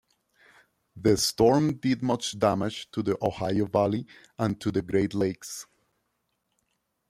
[0.95, 4.07] The storm did much damage to the Ohio valley
[4.39, 5.67] and to the Great Lakes.